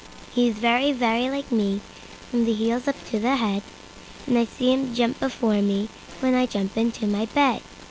He 0.33 0.47
is 0.47 0.55
very, 0.55 0.91
very 0.93 1.29
like 1.29 1.51
me 1.51 1.79
from 2.31 2.45
the 2.45 2.55
heels 2.55 2.87
up 2.87 2.95
to 3.11 3.19
the 3.19 3.35
head; 3.35 3.61
And 4.25 4.35
I 4.35 4.45
see 4.45 4.73
him 4.73 4.95
jump 4.95 5.19
before 5.19 5.61
me, 5.61 5.89
when 6.21 6.33
I 6.33 6.47
jump 6.47 6.75
into 6.75 7.05
my 7.05 7.27
bed. 7.27 7.61